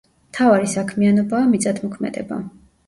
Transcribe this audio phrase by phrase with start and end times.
[0.29, 2.45] მთავარი საქმიანობაა მიწათმოქმედება.